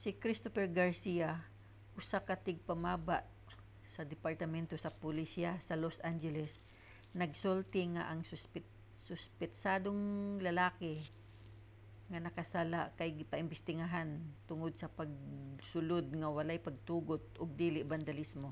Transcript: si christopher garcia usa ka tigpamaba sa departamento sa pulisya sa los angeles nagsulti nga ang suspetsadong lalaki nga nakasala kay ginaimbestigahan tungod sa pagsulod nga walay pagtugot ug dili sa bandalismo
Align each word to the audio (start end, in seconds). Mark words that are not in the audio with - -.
si 0.00 0.10
christopher 0.22 0.66
garcia 0.78 1.30
usa 2.00 2.18
ka 2.28 2.34
tigpamaba 2.46 3.16
sa 3.94 4.02
departamento 4.12 4.74
sa 4.78 4.94
pulisya 5.02 5.50
sa 5.66 5.74
los 5.82 5.96
angeles 6.10 6.52
nagsulti 7.20 7.82
nga 7.94 8.02
ang 8.10 8.20
suspetsadong 9.12 10.02
lalaki 10.46 10.94
nga 12.10 12.18
nakasala 12.26 12.80
kay 12.98 13.10
ginaimbestigahan 13.20 14.10
tungod 14.48 14.72
sa 14.76 14.92
pagsulod 14.98 16.06
nga 16.20 16.28
walay 16.36 16.58
pagtugot 16.68 17.24
ug 17.42 17.50
dili 17.62 17.80
sa 17.82 17.90
bandalismo 17.92 18.50